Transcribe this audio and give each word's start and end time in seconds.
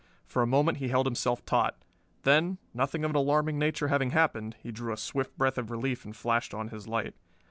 For 0.25 0.41
a 0.41 0.47
moment 0.47 0.79
he 0.79 0.87
held 0.87 1.05
himself 1.05 1.45
taut; 1.45 1.77
then, 2.23 2.57
nothing 2.73 3.03
of 3.03 3.11
an 3.11 3.15
alarming 3.15 3.59
nature 3.59 3.89
having 3.89 4.09
happened, 4.09 4.55
he 4.59 4.71
drew 4.71 4.91
a 4.91 4.97
swift 4.97 5.37
breath 5.37 5.59
of 5.59 5.69
relief 5.69 6.05
and 6.05 6.15
flashed 6.15 6.55
on 6.55 6.69
his 6.69 6.87
light. 6.87 7.13